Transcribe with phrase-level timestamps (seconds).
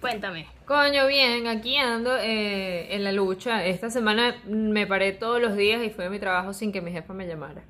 [0.00, 0.46] Cuéntame.
[0.66, 3.64] Coño, bien, aquí ando eh, en la lucha.
[3.64, 6.90] Esta semana me paré todos los días y fui a mi trabajo sin que mi
[6.92, 7.62] jefa me llamara.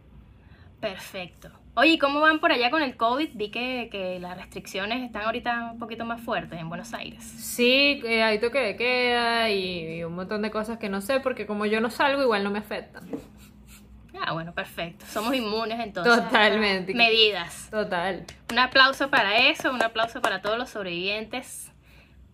[0.81, 1.51] Perfecto.
[1.75, 3.31] Oye, ¿y cómo van por allá con el COVID?
[3.35, 7.23] Vi que, que las restricciones están ahorita un poquito más fuertes en Buenos Aires.
[7.23, 11.21] Sí, eh, hay toque de queda y, y un montón de cosas que no sé
[11.21, 13.09] porque como yo no salgo igual no me afectan.
[14.21, 15.07] Ah, bueno, perfecto.
[15.07, 16.13] Somos inmunes entonces.
[16.13, 16.95] a Totalmente.
[16.95, 17.69] Medidas.
[17.71, 18.25] Total.
[18.51, 21.68] Un aplauso para eso, un aplauso para todos los sobrevivientes.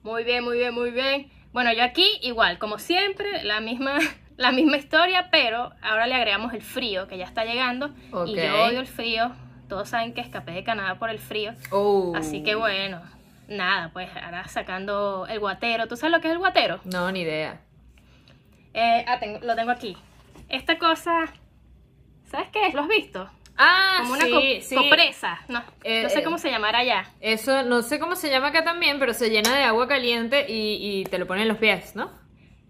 [0.05, 1.31] Muy bien, muy bien, muy bien.
[1.53, 3.97] Bueno, yo aquí igual, como siempre, la misma,
[4.37, 7.91] la misma historia, pero ahora le agregamos el frío que ya está llegando.
[8.27, 9.33] Y yo odio el frío.
[9.69, 11.53] Todos saben que escapé de Canadá por el frío.
[11.71, 12.13] Oh.
[12.15, 13.01] Así que bueno,
[13.49, 15.89] nada, pues ahora sacando el guatero.
[15.89, 16.81] ¿Tú sabes lo que es el guatero?
[16.85, 17.61] No, ni idea.
[18.75, 19.97] Eh, ah, tengo- lo tengo aquí.
[20.51, 21.25] Esta cosa,
[22.27, 22.75] ¿sabes qué es?
[22.75, 23.31] ¿Lo has visto?
[23.57, 24.75] Ah, Como una sí, co- sí.
[24.75, 25.41] copresa.
[25.49, 27.11] No, Eh, no sé eh, cómo se llamará allá.
[27.21, 31.03] Eso no sé cómo se llama acá también, pero se llena de agua caliente y,
[31.03, 32.11] y te lo ponen en los pies, ¿no?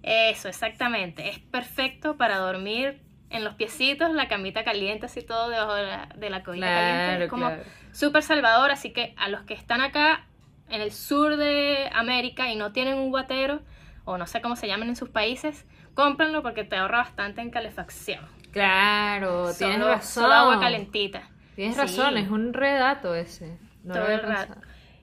[0.02, 1.28] Eso, exactamente.
[1.28, 6.08] Es perfecto para dormir en los piecitos, la camita caliente, así todo debajo de la,
[6.16, 7.16] de la cobija Claro, caliente.
[7.18, 7.64] Es como claro.
[7.90, 10.26] súper salvador, así que a los que están acá
[10.68, 13.62] en el sur de América y no tienen un guatero,
[14.04, 17.50] o no sé cómo se llaman en sus países, cómprenlo porque te ahorra bastante en
[17.50, 18.33] calefacción.
[18.54, 20.22] Claro, tienes Solo- razón.
[20.24, 21.28] Solo agua calentita.
[21.56, 21.80] Tienes Sí.
[21.82, 23.58] razón, es un redato ese.
[23.84, 24.54] No todo el rato.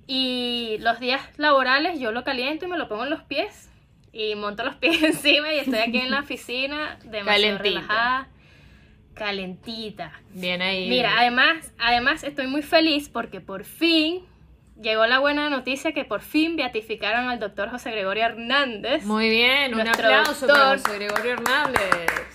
[0.07, 3.69] Y los días laborales yo lo caliento y me lo pongo en los pies
[4.11, 7.63] y monto los pies encima y estoy aquí en la oficina demasiado Calentita.
[7.63, 8.27] relajada,
[9.13, 10.11] calentita.
[10.33, 10.89] Bien ahí.
[10.89, 14.25] Mira, además, además estoy muy feliz porque por fin
[14.81, 19.03] llegó la buena noticia que por fin beatificaron al doctor José Gregorio Hernández.
[19.05, 20.57] Muy bien, un aplauso doctor.
[20.57, 22.30] para José Gregorio Hernández.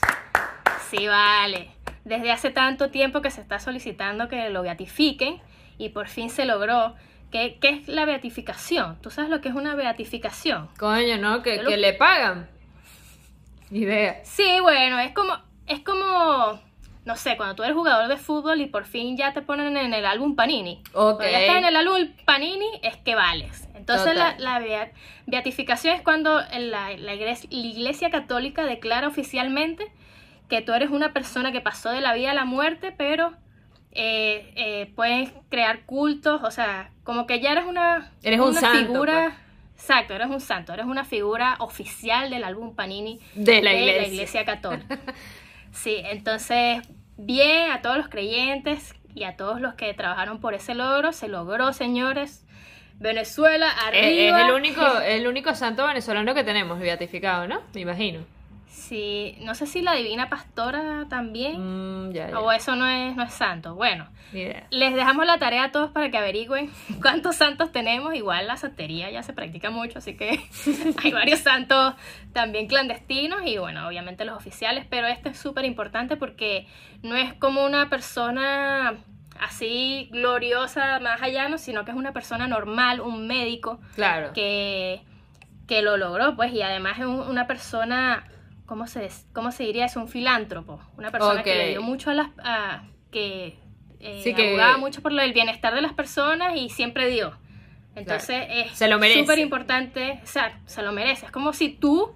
[0.90, 1.70] Sí, vale.
[2.04, 5.40] Desde hace tanto tiempo que se está solicitando que lo beatifiquen
[5.78, 6.94] y por fin se logró.
[7.32, 8.96] ¿Qué, qué es la beatificación?
[9.02, 10.68] ¿Tú sabes lo que es una beatificación?
[10.78, 11.42] Coño, ¿no?
[11.42, 12.48] Que, lo- que le pagan.
[13.70, 14.20] Idea.
[14.24, 15.36] Sí, bueno, es como,
[15.66, 16.60] es como,
[17.04, 19.92] no sé, cuando tú eres jugador de fútbol y por fin ya te ponen en
[19.92, 20.82] el álbum Panini.
[20.92, 21.16] Ok.
[21.16, 23.68] Cuando ya estás en el álbum Panini es que vales.
[23.74, 24.92] Entonces la, la bea-
[25.26, 29.90] beatificación es cuando la, la iglesia, la iglesia católica declara oficialmente
[30.48, 33.32] que tú eres una persona que pasó de la vida a la muerte, pero
[33.92, 38.78] eh, eh, puedes crear cultos, o sea, como que ya eres una, Eres un santo,
[38.92, 39.22] figura.
[39.24, 39.46] pues.
[39.82, 44.06] Exacto, eres un santo, eres una figura oficial del álbum Panini De la iglesia.
[44.12, 44.98] iglesia católica.
[45.72, 46.80] Sí, entonces,
[47.18, 51.28] bien a todos los creyentes y a todos los que trabajaron por ese logro, se
[51.28, 52.46] logró, señores.
[52.98, 54.40] Venezuela, Es, arriba.
[54.40, 57.60] es el único, el único santo venezolano que tenemos beatificado, ¿no?
[57.74, 58.20] Me imagino.
[58.76, 62.38] Sí, no sé si la divina pastora también, Mm, ya, ya.
[62.38, 63.74] o eso no es, no es santo.
[63.74, 66.70] Bueno, les dejamos la tarea a todos para que averigüen
[67.00, 68.14] cuántos santos tenemos.
[68.14, 70.38] Igual la santería ya se practica mucho, así que
[71.02, 71.94] hay varios santos
[72.34, 76.66] también clandestinos y bueno, obviamente los oficiales, pero este es súper importante porque
[77.02, 78.94] no es como una persona
[79.40, 81.56] así gloriosa más allá, ¿no?
[81.58, 84.32] sino que es una persona normal, un médico Claro.
[84.34, 85.00] que,
[85.66, 88.24] que lo logró, pues, y además es un- una persona,
[88.66, 89.84] ¿cómo se, cómo se diría?
[89.86, 92.28] Es un filántropo, una persona que le dio mucho a las...
[92.42, 93.56] a- que
[94.00, 97.32] eh, Sí, que- abogaba mucho por lo del bienestar de las personas y siempre dio.
[97.94, 98.72] Entonces es
[99.20, 101.26] súper importante, o sea, se lo merece.
[101.26, 102.14] Es como si tú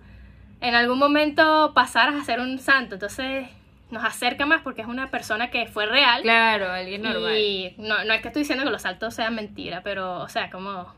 [0.61, 3.49] en algún momento pasaras a ser un santo, entonces
[3.91, 6.21] nos acerca más porque es una persona que fue real.
[6.23, 7.35] Claro, alguien normal.
[7.37, 10.51] Y no, no es que estoy diciendo que los saltos sean mentira, pero, o sea,
[10.51, 10.95] como,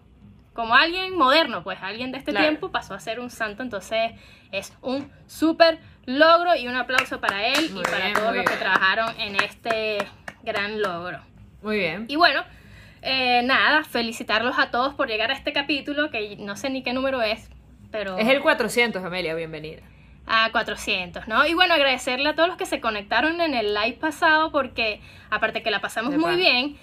[0.55, 2.47] como alguien moderno, pues alguien de este Claro.
[2.49, 4.13] tiempo pasó a ser un santo, entonces
[4.51, 8.45] es un súper logro y un aplauso para él Muy y para bien, todos los
[8.45, 9.99] que trabajaron en este
[10.43, 11.21] gran logro.
[11.63, 12.07] Muy bien.
[12.09, 12.43] Y bueno,
[13.03, 16.93] eh, nada, felicitarlos a todos por llegar a este capítulo, que no sé ni qué
[16.93, 17.49] número es,
[17.91, 19.83] pero Es el 400, Amelia, bienvenida.
[20.27, 21.47] a 400, ¿no?
[21.47, 25.01] Y bueno, agradecerle a todos los que se conectaron en el live pasado porque
[25.31, 26.77] aparte que la pasamos De muy bien,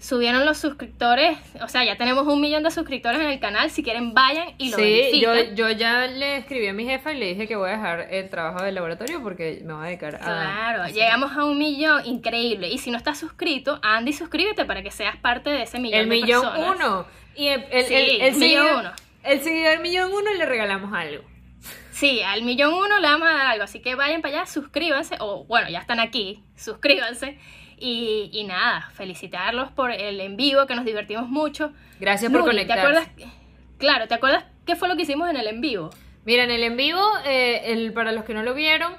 [0.00, 3.82] subieron los suscriptores, o sea, ya tenemos un millón de suscriptores en el canal, si
[3.82, 5.56] quieren vayan y lo Sí, yo, verifican.
[5.56, 8.30] yo ya le escribí a mi jefa y le dije que voy a dejar el
[8.30, 10.18] trabajo del laboratorio porque me voy a dedicar a...
[10.18, 12.68] Claro, hacer- llegamos a un millón, increíble.
[12.70, 16.00] Y si no estás suscrito, anda y suscríbete para que seas parte de ese millón
[16.00, 16.76] El de millón personas.
[16.76, 17.06] uno.
[17.36, 18.92] Y el, el, Sí, el- el millón seguidor, uno.
[19.24, 21.24] el seguidor millón uno le regalamos algo.
[21.92, 25.16] Sí, al millón uno le vamos a dar algo, así que vayan para allá, suscríbanse,
[25.20, 27.38] o bueno, ya están aquí, suscríbanse.
[27.80, 31.72] Y, y nada, felicitarlos por el en vivo, que nos divertimos mucho.
[31.98, 32.82] Gracias por Nuri, conectarse.
[32.82, 33.32] ¿Te acuerdas?
[33.78, 35.90] Claro, ¿te acuerdas qué fue lo que hicimos en el en vivo?
[36.24, 38.92] Mira, en el en vivo, eh, el, para los que no lo vieron,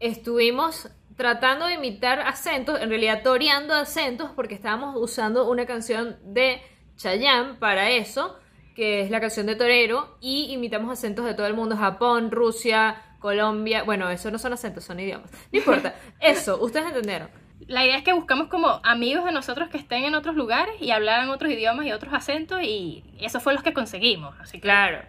[0.00, 6.60] estuvimos tratando de imitar acentos, en realidad toreando acentos, porque estábamos usando una canción de
[6.96, 8.38] Chayanne para eso,
[8.74, 13.02] que es la canción de Torero, y imitamos acentos de todo el mundo, Japón, Rusia,
[13.18, 15.30] Colombia, bueno, eso no son acentos, son idiomas.
[15.52, 17.28] No importa, eso, ustedes entendieron.
[17.66, 20.90] La idea es que buscamos como amigos de nosotros que estén en otros lugares y
[20.90, 24.34] hablaran otros idiomas y otros acentos y eso fue los que conseguimos.
[24.40, 25.00] Así que, Claro,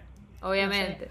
[0.42, 1.08] obviamente.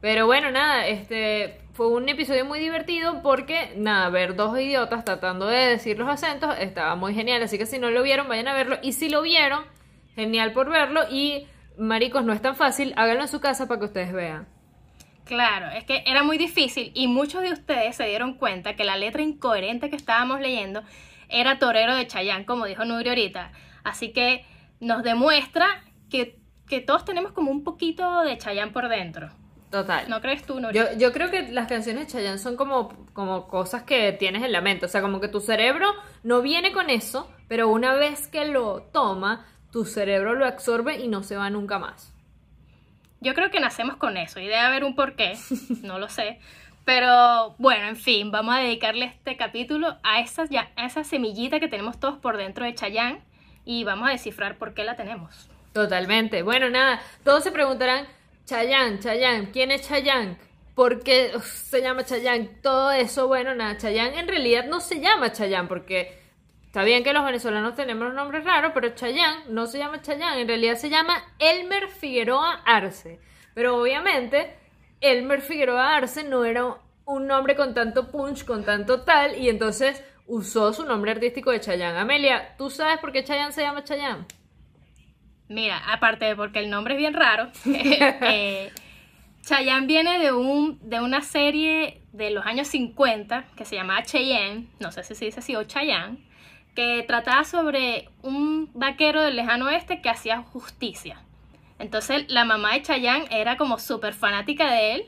[0.00, 5.46] Pero bueno, nada, este fue un episodio muy divertido porque, nada, ver dos idiotas tratando
[5.46, 7.42] de decir los acentos estaba muy genial.
[7.42, 8.78] Así que si no lo vieron, vayan a verlo.
[8.82, 9.64] Y si lo vieron,
[10.16, 11.02] genial por verlo.
[11.10, 11.46] Y,
[11.78, 14.48] maricos, no es tan fácil, háganlo en su casa para que ustedes vean.
[15.32, 18.98] Claro, es que era muy difícil y muchos de ustedes se dieron cuenta que la
[18.98, 20.82] letra incoherente que estábamos leyendo
[21.30, 23.50] era Torero de Chayán, como dijo Nuri ahorita.
[23.82, 24.44] Así que
[24.78, 26.38] nos demuestra que,
[26.68, 29.30] que todos tenemos como un poquito de Chayán por dentro.
[29.70, 30.06] Total.
[30.10, 30.76] ¿No crees tú, Nuri?
[30.76, 34.52] Yo, yo creo que las canciones de Chayanne son como, como cosas que tienes en
[34.52, 34.84] la mente.
[34.84, 35.94] O sea, como que tu cerebro
[36.24, 41.08] no viene con eso, pero una vez que lo toma, tu cerebro lo absorbe y
[41.08, 42.12] no se va nunca más.
[43.22, 45.38] Yo creo que nacemos con eso y debe haber un porqué,
[45.82, 46.38] no lo sé.
[46.84, 51.60] Pero bueno, en fin, vamos a dedicarle este capítulo a esa, ya, a esa semillita
[51.60, 53.20] que tenemos todos por dentro de Chayán
[53.64, 55.48] y vamos a descifrar por qué la tenemos.
[55.72, 56.42] Totalmente.
[56.42, 58.06] Bueno, nada, todos se preguntarán,
[58.44, 60.36] Chayanne, Chayanne, ¿quién es Chayanne?
[60.74, 62.48] ¿Por qué uf, se llama Chayanne?
[62.62, 66.21] Todo eso, bueno, nada, Chayanne en realidad no se llama Chayanne porque
[66.72, 70.48] está bien que los venezolanos tenemos nombres raros, pero Chayanne no se llama Chayanne, en
[70.48, 73.20] realidad se llama Elmer Figueroa Arce.
[73.52, 74.56] Pero obviamente
[75.02, 80.02] Elmer Figueroa Arce no era un nombre con tanto punch, con tanto tal, y entonces
[80.26, 81.98] usó su nombre artístico de Chayanne.
[81.98, 84.24] Amelia, ¿tú sabes por qué Chayanne se llama Chayanne?
[85.48, 88.72] Mira, aparte de porque el nombre es bien raro, eh,
[89.42, 94.68] Chayanne viene de, un, de una serie de los años 50 que se llamaba Cheyenne,
[94.80, 96.31] no sé si se dice así, o Chayanne,
[96.74, 101.20] que trataba sobre un vaquero del lejano oeste que hacía justicia.
[101.78, 105.04] Entonces la mamá de Chayanne era como súper fanática de él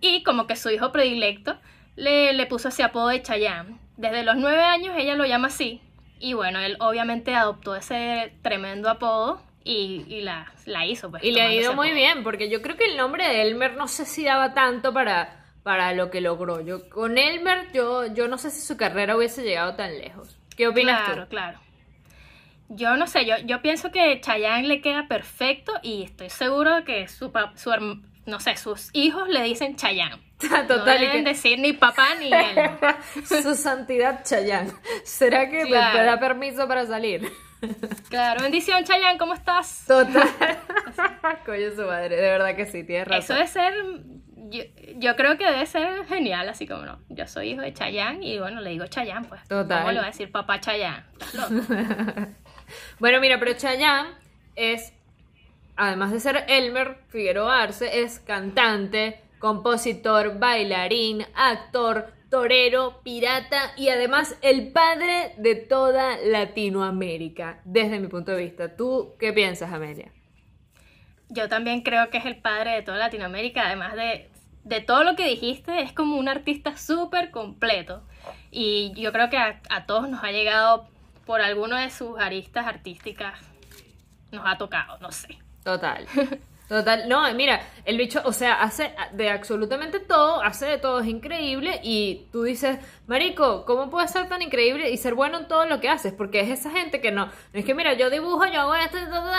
[0.00, 1.58] y como que su hijo predilecto
[1.96, 3.76] le, le puso ese apodo de Chayanne.
[3.96, 5.80] Desde los nueve años ella lo llama así
[6.20, 11.10] y bueno, él obviamente adoptó ese tremendo apodo y, y la, la hizo.
[11.10, 13.76] Pues, Y le ha ido muy bien, porque yo creo que el nombre de Elmer
[13.76, 16.60] no sé si daba tanto para, para lo que logró.
[16.60, 20.38] Yo con Elmer, yo, yo no sé si su carrera hubiese llegado tan lejos.
[20.56, 21.28] ¿Qué opinas Claro, tú?
[21.30, 21.58] claro.
[22.68, 27.06] Yo no sé, yo, yo pienso que Chayanne le queda perfecto y estoy seguro que
[27.08, 27.70] su, pa- su
[28.26, 30.16] no sé, sus hijos le dicen Chayanne.
[30.50, 32.70] no Total, y deben que- decir ni papá ni él.
[33.42, 34.72] su santidad Chayanne.
[35.04, 35.98] ¿Será que Claro.
[35.98, 37.30] te da permiso para salir?
[38.10, 39.84] Claro, bendición Chayanne, ¿cómo estás?
[39.86, 40.28] Total.
[41.46, 43.36] Coño su madre, de verdad que sí, tienes Eso razón.
[43.36, 43.74] debe ser,
[44.50, 44.62] yo,
[44.96, 46.98] yo creo que debe ser genial, así como no.
[47.08, 49.46] Yo soy hijo de Chayanne y bueno, le digo Chayanne, pues.
[49.48, 49.80] Total.
[49.80, 50.60] ¿Cómo le va a decir papá
[51.34, 51.66] loco?
[52.98, 54.10] Bueno, mira, pero Chayanne
[54.56, 54.94] es,
[55.76, 64.36] además de ser Elmer Figueroa Arce, es cantante, compositor, bailarín, actor, torero, pirata y además
[64.42, 68.76] el padre de toda Latinoamérica, desde mi punto de vista.
[68.76, 70.10] ¿Tú qué piensas, Amelia?
[71.28, 74.30] Yo también creo que es el padre de toda Latinoamérica, además de,
[74.64, 78.02] de todo lo que dijiste, es como un artista súper completo.
[78.50, 80.86] Y yo creo que a, a todos nos ha llegado
[81.26, 83.38] por alguno de sus aristas artísticas,
[84.32, 85.38] nos ha tocado, no sé.
[85.62, 86.06] Total.
[86.66, 91.06] Total, no, mira, el bicho, o sea, hace de absolutamente todo, hace de todo, es
[91.08, 95.66] increíble y tú dices, Marico, ¿cómo puedes ser tan increíble y ser bueno en todo
[95.66, 96.14] lo que haces?
[96.14, 98.96] Porque es esa gente que no, no es que mira, yo dibujo, yo hago esto,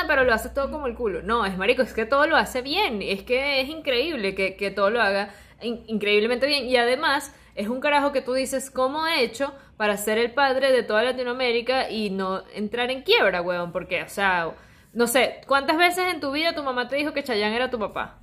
[0.08, 1.24] pero lo haces todo como el culo.
[1.24, 4.70] No, es Marico, es que todo lo hace bien, es que es increíble que, que
[4.70, 9.08] todo lo haga in- increíblemente bien y además es un carajo que tú dices, ¿cómo
[9.08, 13.72] he hecho para ser el padre de toda Latinoamérica y no entrar en quiebra, weón?
[13.72, 14.54] Porque, o sea...
[14.96, 17.78] No sé, ¿cuántas veces en tu vida tu mamá te dijo que Chayanne era tu
[17.78, 18.16] papá?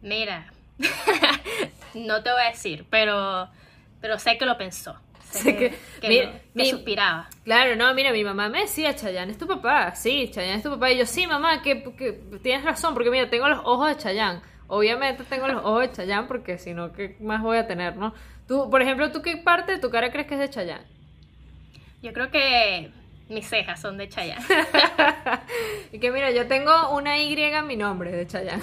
[0.00, 0.46] Mira,
[1.94, 3.48] no te voy a decir, pero,
[4.00, 4.96] pero sé que lo pensó.
[5.30, 7.28] Sé, Sé que, que- mi- lo- que mi- suspiraba.
[7.44, 9.94] Claro, no, mira, mi mamá me decía, Chayanne es tu papá.
[9.96, 10.92] Sí, Chayanne es tu papá.
[10.92, 12.12] Y yo, sí, mamá, que, que
[12.42, 14.40] tienes razón, porque mira, tengo los ojos de Chayanne.
[14.68, 18.14] Obviamente tengo los ojos de Chayanne, porque si no, ¿qué más voy a tener, no?
[18.46, 20.84] Tú, por ejemplo, ¿tú qué parte de tu cara crees que es de Chayanne?
[22.02, 22.92] Yo creo que
[23.28, 24.44] mis cejas son de Chayanne.
[25.92, 28.62] Y que mira, yo tengo una Y en mi nombre de Chayanne.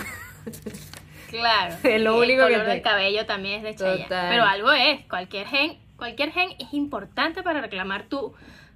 [1.30, 1.76] Claro.
[1.84, 4.04] Es lo único que el color del cabello también es de Chayanne.
[4.04, 4.30] Total.
[4.30, 8.34] Pero algo es, cualquier gen, cualquier gen es importante para reclamar tu,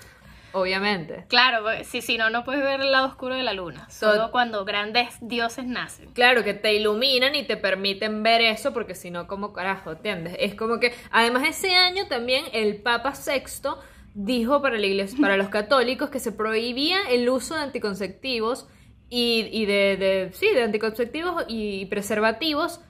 [0.52, 1.24] Obviamente.
[1.28, 3.88] Claro, si, si no, no puedes ver el lado oscuro de la luna.
[3.90, 6.12] Solo Tot- cuando grandes dioses nacen.
[6.12, 9.90] Claro, que te iluminan y te permiten ver eso, porque si no, ¿cómo carajo?
[9.92, 10.36] ¿Entiendes?
[10.38, 13.80] Es como que, además, ese año también el Papa Sexto
[14.14, 18.68] dijo para la iglesia, para los católicos, que se prohibía el uso de anticonceptivos
[19.10, 22.80] y, de, sí, de anticonceptivos y preservativos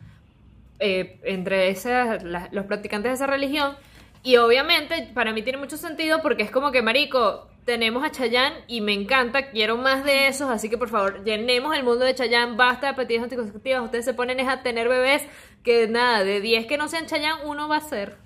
[0.78, 3.76] eh, entre esas, la- los practicantes de esa religión.
[4.22, 8.56] Y obviamente para mí tiene mucho sentido porque es como que, marico, tenemos a Chayanne
[8.68, 12.14] y me encanta, quiero más de esos, así que por favor, llenemos el mundo de
[12.14, 15.22] Chayanne, basta de pastillas anticonceptivas, ustedes se ponen a tener bebés,
[15.62, 18.16] que nada, de 10 que no sean Chayanne, uno va a ser.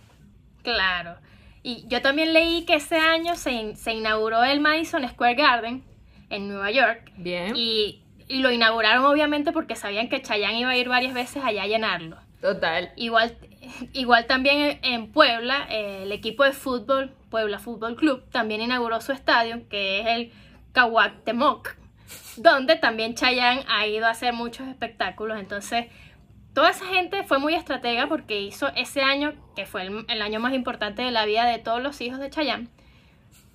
[0.62, 1.16] Claro.
[1.62, 5.84] Y yo también leí que ese año se, se inauguró el Madison Square Garden
[6.30, 7.12] en Nueva York.
[7.16, 7.54] Bien.
[7.56, 11.62] Y, y lo inauguraron obviamente porque sabían que Chayanne iba a ir varias veces allá
[11.62, 12.16] a llenarlo.
[12.40, 12.92] Total.
[12.96, 13.36] Igual,
[13.92, 19.12] igual también en- Puebla, eh, el equipo de fútbol, Puebla Fútbol Club, también inauguró su
[19.12, 20.32] estadio, que es el
[20.72, 21.74] Caguatemoc,
[22.36, 25.38] donde también Chayanne ha ido a hacer muchos espectáculos.
[25.40, 25.86] Entonces,
[26.54, 30.38] toda esa gente fue muy estratega porque hizo ese año, que fue el, el año
[30.40, 32.68] más importante de la vida de todos los hijos de Chayanne,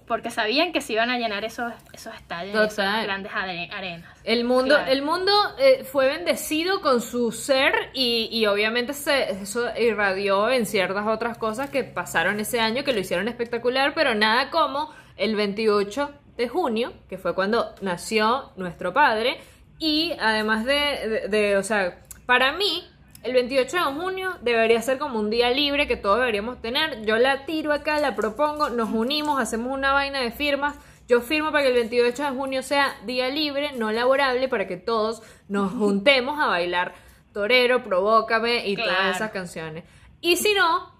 [0.07, 4.09] porque sabían que se iban a llenar esos, esos estadios, esas grandes are- arenas.
[4.23, 4.91] El mundo, Claro.
[4.91, 10.65] el mundo eh, fue bendecido con su ser y, y obviamente se, eso irradió en
[10.65, 15.35] ciertas otras cosas que pasaron ese año que lo hicieron espectacular, pero nada como el
[15.35, 19.37] 28 de junio, que fue cuando nació nuestro padre,
[19.79, 22.87] y además de, de- de, o sea, para mí,
[23.23, 27.05] el 28 de junio debería ser como un día libre que todos deberíamos tener.
[27.05, 30.75] Yo la tiro acá, la propongo, nos unimos, hacemos una vaina de firmas.
[31.07, 34.77] Yo firmo para que el 28 de junio sea día libre, no laborable, para que
[34.77, 36.93] todos nos juntemos a bailar
[37.33, 39.85] Torero, Provócame y todas esas canciones.
[40.19, 40.93] Y si no,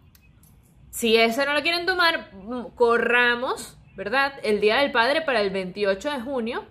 [0.92, 2.32] si esa no la quieren tomar,
[2.76, 4.34] corramos, ¿verdad?
[4.44, 6.66] El Día del Padre para el 28 de junio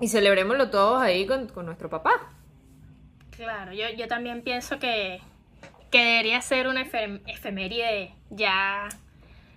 [0.00, 2.33] y celebrémoslo todos ahí con, con nuestro papá.
[3.36, 5.20] Claro, yo, yo también pienso que,
[5.90, 8.88] que debería ser una efe- efeméride ya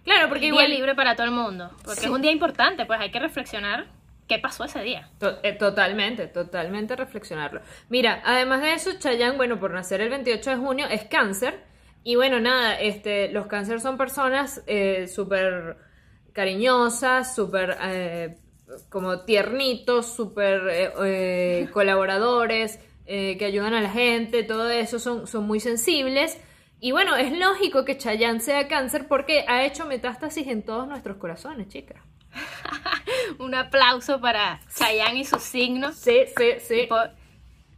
[0.04, 0.70] Claro, porque igual...
[0.70, 2.06] libre para todo el mundo, porque Sí.
[2.06, 3.86] es un día importante, pues hay que reflexionar
[4.28, 5.10] qué pasó ese día.
[5.44, 7.62] Eh, Totalmente, totalmente reflexionarlo.
[7.90, 11.60] Mira, además de eso, Chayanne, bueno, por nacer el 28 de junio, es cáncer.
[12.04, 15.78] Y bueno, nada, este, los cáncer son personas eh, súper
[16.32, 18.38] cariñosas, súper eh,
[18.90, 25.48] como tiernitos, súper eh, colaboradores, eh, que ayudan a la gente, todo eso, son, son
[25.48, 26.38] muy sensibles.
[26.80, 31.18] Y bueno, es lógico que Chayanne sea cáncer porque ha hecho metástasis en todos nuestros
[31.18, 31.98] corazones, chicas.
[33.40, 35.96] Un aplauso para Chayanne y sus signos.
[35.96, 36.82] Sí, sí, sí.
[36.82, 36.98] Tipo,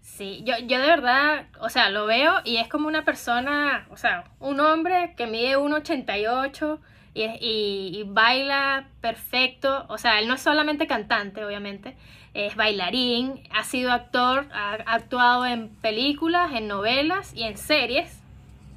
[0.02, 3.98] sí, yo, yo de verdad, o sea, lo veo y es como una persona, o
[3.98, 6.80] sea, un hombre que mide 1,88
[7.14, 9.86] y, y, y baila perfecto.
[9.90, 11.96] O sea, él no es solamente cantante, obviamente,
[12.34, 18.22] es bailarín, ha sido actor, ha actuado en películas, en novelas y en series.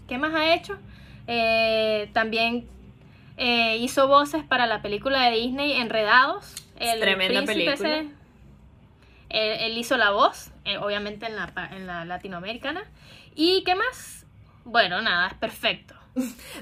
[0.09, 0.77] ¿Qué más ha hecho?
[1.27, 2.67] Eh, también
[3.37, 6.55] eh, hizo voces para la película de Disney Enredados.
[6.79, 7.73] El Tremenda película.
[7.75, 8.09] ese-
[9.31, 12.83] él, él hizo la voz, eh, obviamente en la, en la latinoamericana.
[13.35, 14.27] ¿Y qué más?
[14.65, 15.95] Bueno, nada, es perfecto.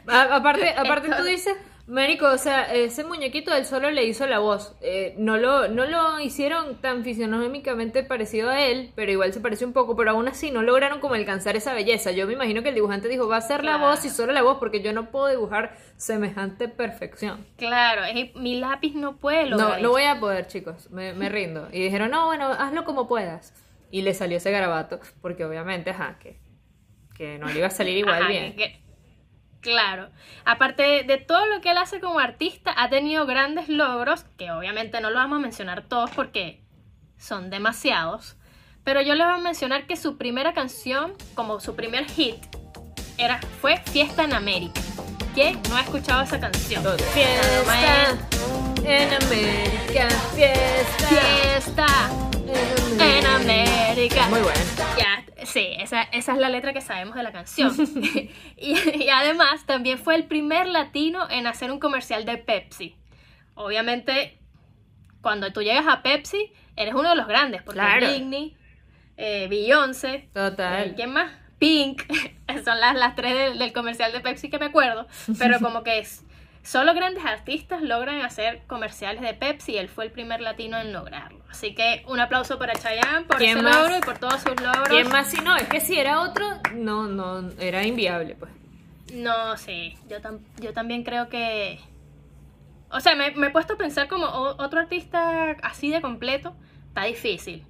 [0.07, 4.39] A- aparte, aparte tú dices, Marico, o sea, ese muñequito él solo le hizo la
[4.39, 4.77] voz.
[4.81, 9.65] Eh, no, lo, no lo hicieron tan fisionómicamente parecido a él, pero igual se parece
[9.65, 12.13] un poco, pero aún así no lograron como alcanzar esa belleza.
[12.13, 13.89] Yo me imagino que el dibujante dijo, va a ser la Claro.
[13.91, 17.45] voz y solo la voz, porque yo no puedo dibujar semejante perfección.
[17.57, 21.29] Claro, es- mi lápiz no puede No, lograr no voy a poder, chicos, me, me
[21.29, 21.69] rindo.
[21.73, 23.53] Y dijeron, no, bueno, hazlo como puedas.
[23.91, 26.39] Y le salió ese garabato, porque obviamente, ajá, que,
[27.17, 28.55] que no le iba a salir igual Ajá, bien.
[28.55, 28.81] que-
[29.61, 30.11] claro.
[30.45, 35.01] Aparte de, todo lo que él hace como artista, ha tenido grandes logros, que obviamente
[35.01, 36.63] no lo vamos a mencionar todos porque
[37.17, 38.37] son demasiados.
[38.85, 42.37] Pero yo les voy a mencionar que su primera canción, como su primer hit,
[43.19, 44.81] era, fue Fiesta en América.
[45.35, 46.83] ¿Quién no ha escuchado esa canción?
[46.83, 46.99] Todo.
[46.99, 48.17] Fiesta
[48.83, 51.09] en América, fiesta.
[51.09, 51.87] Fiesta
[54.01, 54.29] Marica.
[54.29, 54.61] Muy bueno.
[54.97, 55.20] Ya,
[55.53, 57.75] sí, esa, esa es la letra que sabemos de la canción.
[58.57, 62.97] y, y además también fue el primer latino en hacer un comercial de Pepsi.
[63.55, 64.39] Obviamente,
[65.21, 68.07] cuando tú llegas a Pepsi, eres uno de los grandes, porque Claro.
[68.07, 68.57] Britney,
[69.17, 70.89] eh, Beyoncé, Total.
[70.89, 71.31] eh, ¿quién más?
[71.59, 72.03] Pink,
[72.65, 75.07] son las, las tres del, del comercial de Pepsi que me acuerdo,
[75.39, 76.25] pero como que es,
[76.63, 80.93] solo grandes artistas logran hacer comerciales de Pepsi y él fue el primer latino en
[80.93, 81.41] lograrlo.
[81.51, 83.77] Así que un aplauso para Chayanne por ¿Quién ese más?
[83.77, 84.89] logro y por todos sus logros.
[84.89, 85.57] ¿Quién más si no?
[85.57, 88.53] Es que si era otro, no, no, era inviable, pues.
[89.13, 91.81] No, sí, yo, tam- yo también creo que...
[92.93, 96.55] O sea, me, me he puesto a pensar como otro artista así de completo,
[96.89, 97.65] está difícil.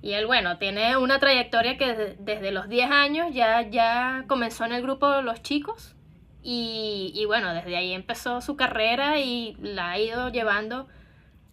[0.00, 4.64] Y él, bueno, tiene una trayectoria que de- desde los 10 años ya, ya comenzó
[4.64, 5.94] en el grupo Los Chicos.
[6.42, 10.88] Y, y bueno, desde ahí empezó su carrera y la ha ido llevando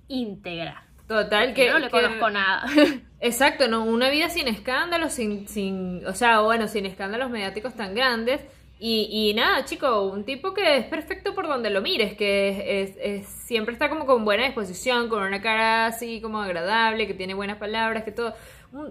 [0.08, 0.84] íntegra.
[1.08, 1.70] Total, Que que...
[1.72, 2.66] no le que- conozco nada.
[3.20, 7.96] Exacto, no, una vida sin escándalos, sin, sin, o sea, bueno, sin escándalos mediáticos tan
[7.96, 8.42] grandes.
[8.78, 12.90] Y, y nada, chico, un tipo que es perfecto por donde lo mires, que es,
[12.92, 17.14] es- es- siempre está como con buena disposición, con una cara así como agradable, que
[17.14, 18.36] tiene buenas palabras, que todo.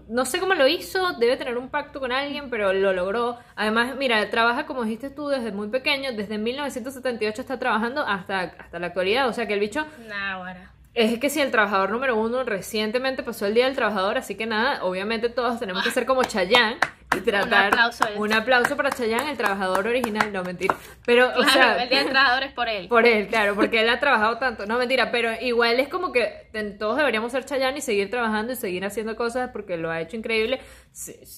[0.09, 3.39] No sé cómo lo hizo, debe tener un pacto con alguien, pero lo logró.
[3.55, 8.79] Además, mira, trabaja como dijiste tú desde muy pequeño, desde 1978 está trabajando hasta, hasta
[8.79, 10.74] la actualidad, o sea que el bicho Nah, bueno.
[10.95, 14.47] Es que si el trabajador número uno recientemente pasó el Día del Trabajador, así que
[14.47, 16.79] nada, obviamente todos tenemos que ser como Chayanne
[17.17, 17.67] y tratar...
[17.67, 18.15] aplauso, eh.
[18.17, 20.75] un aplauso para Chayanne, el trabajador original, no mentira.
[21.05, 22.89] Pero, o Claro, sea, el Día del Trabajador es por él.
[22.89, 26.49] por él, claro, porque él ha trabajado tanto, no mentira, pero igual es como que
[26.79, 30.17] todos deberíamos ser Chayanne y seguir trabajando y seguir haciendo cosas porque lo ha hecho
[30.17, 30.61] increíble.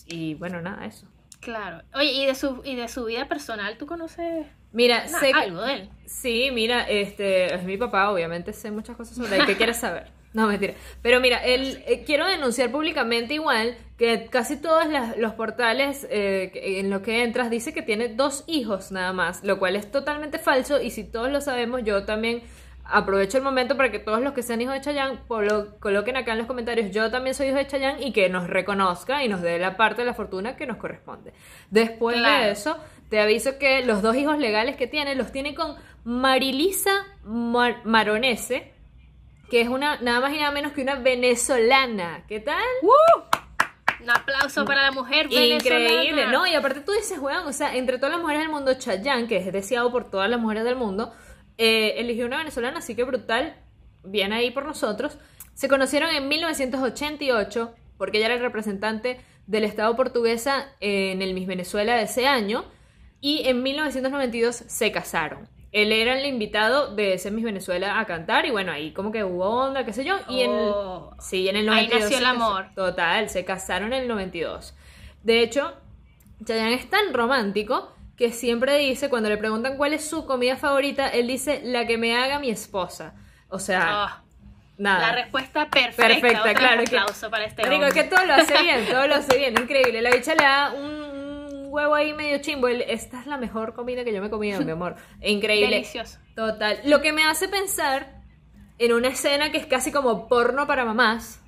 [0.06, 1.06] Y bueno, nada, eso.
[1.40, 1.82] Claro.
[1.94, 5.62] Oye, ¿y de su, y de su vida personal tú conoces Mira, sé que- algo
[5.62, 5.88] de él?
[6.04, 9.46] Sí, mira, este es mi papá, obviamente sé muchas cosas sobre él.
[9.46, 10.08] ¿Qué quieres saber?
[10.34, 10.74] No, mentira.
[11.00, 16.50] Pero mira, él, eh, quiero denunciar públicamente igual que casi todos las- los portales eh,
[16.78, 20.38] en los que entras dice que tiene dos hijos nada más, lo cual es totalmente
[20.38, 22.42] falso y si todos lo sabemos, yo también
[22.90, 26.38] aprovecho el momento para que todos los que sean hijos de Chayanne coloquen acá en
[26.38, 29.58] los comentarios yo también soy hijo de Chayanne y que nos reconozca y nos dé
[29.58, 31.32] la parte de la fortuna que nos corresponde.
[31.70, 32.44] Después Claro.
[32.46, 32.76] de eso,
[33.10, 36.92] te aviso que los dos hijos legales que tiene los tiene con Marilisa
[37.24, 38.72] Mar- Maronese,
[39.50, 42.24] que es una nada más y nada menos que una venezolana.
[42.28, 42.62] ¿Qué tal?
[44.02, 46.32] Un aplauso para la mujer Increíble, venezolana.
[46.32, 46.46] ¿no?
[46.46, 49.36] Y aparte tú dices, weón, o sea, entre todas las mujeres del mundo, Chayanne, que
[49.38, 51.12] es deseado por todas las mujeres del mundo,
[51.58, 53.56] eh, eligió una venezolana, así que brutal,
[54.04, 55.18] bien ahí por nosotros.
[55.54, 61.46] Se conocieron en 1988, porque ella era el representante del Estado portuguesa en el Miss
[61.46, 62.64] Venezuela de ese año,
[63.20, 65.48] y en 1992 se casaron.
[65.72, 69.24] Él era el invitado de ese Miss Venezuela a cantar, y bueno, ahí como que
[69.24, 71.14] hubo onda, qué sé yo, y en Oh.
[71.20, 72.02] Sí, en el Ahí 92.
[72.02, 72.66] nació el amor.
[72.74, 74.74] Total, se casaron en el 92.
[75.22, 75.74] De hecho,
[76.44, 81.08] Chayanne es tan romántico que siempre dice, cuando le preguntan cuál es su comida favorita,
[81.08, 83.14] él dice, la que me haga mi esposa.
[83.48, 84.22] O sea, Ah,
[84.78, 85.08] nada.
[85.08, 86.06] La respuesta perfecta.
[86.06, 86.84] Perfecta, Otro claro.
[86.84, 87.92] que- aplauso para este hombre.
[87.92, 90.00] que todo lo hace bien, todo lo hace bien, increíble.
[90.02, 92.68] La bicha le da un, un huevo ahí medio chimbo.
[92.68, 94.96] Esta es la mejor comida que yo me he comido, mi amor.
[95.20, 95.70] Increíble.
[95.76, 96.18] Delicioso.
[96.34, 96.80] Total.
[96.84, 98.22] Lo que me hace pensar
[98.78, 101.40] en una escena que es casi como porno para mamás,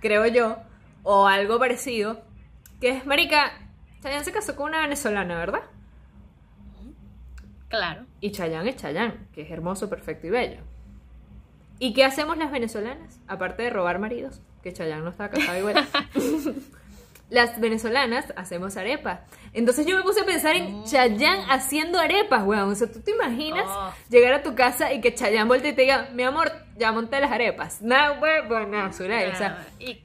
[0.00, 0.56] creo yo,
[1.02, 2.22] o algo parecido,
[2.80, 3.52] que es, marica,
[4.02, 5.60] Chayanne se casó con una venezolana, ¿verdad?
[7.70, 8.04] Claro.
[8.20, 10.60] Y Chayanne es Chayanne, que es hermoso, perfecto y bello.
[11.78, 13.18] ¿Y qué hacemos las venezolanas?
[13.26, 15.86] Aparte de robar maridos, que Chayanne no estaba casado igual.
[17.30, 19.20] las venezolanas hacemos arepas.
[19.52, 22.70] Entonces yo me puse a pensar en Chayanne haciendo arepas, weón.
[22.70, 23.92] O sea, ¿tú te imaginas Oh.
[24.10, 27.20] llegar a tu casa y que Chayanne voltee y te diga, mi amor, ya monté
[27.20, 27.80] las arepas?
[27.80, 30.02] No, weón, bueno, Zulay, o sea, y,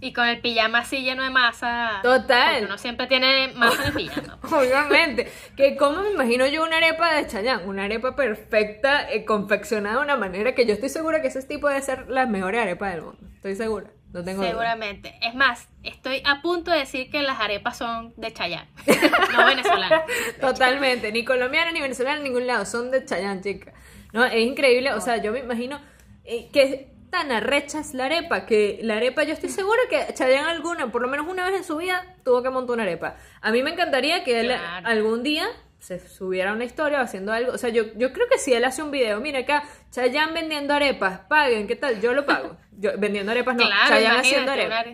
[0.00, 2.00] y con el pijama así lleno de masa.
[2.02, 2.54] Total.
[2.54, 4.38] Porque uno siempre tiene masa en el pijama.
[4.52, 5.32] Obviamente.
[5.56, 10.02] Que cómo me imagino yo una arepa de Chayanne, una arepa perfecta, eh, confeccionada de
[10.02, 13.02] una manera que yo estoy segura que ese tipo debe ser las mejores arepas del
[13.02, 13.18] mundo.
[13.36, 13.90] Estoy segura.
[14.12, 14.50] No tengo duda.
[14.50, 15.18] Seguramente.
[15.22, 18.68] Es más, estoy a punto de decir que las arepas son de Chayanne,
[19.36, 20.02] no venezolanas.
[20.40, 21.10] Totalmente.
[21.10, 22.64] Ni colombiana, ni venezolana, en ningún lado.
[22.64, 23.72] Son de Chayanne, chica.
[24.12, 24.92] No, es increíble.
[24.92, 25.80] O sea, yo me imagino
[26.24, 30.50] eh, que tan arrecha es la arepa, que la arepa yo estoy segura que Chayanne
[30.50, 33.16] alguna, por lo menos una vez en su vida, tuvo que montar una arepa.
[33.40, 34.86] A mí me encantaría que él Claro.
[34.86, 35.46] algún día
[35.78, 37.52] se subiera una historia haciendo algo.
[37.52, 40.74] O sea, yo, yo creo que si él hace un video, mira acá, Chayanne vendiendo
[40.74, 42.02] arepas, paguen, ¿qué tal?
[42.02, 42.58] Yo lo pago.
[42.78, 44.86] Yo, vendiendo arepas no, Claro, Chayanne haciendo arepas.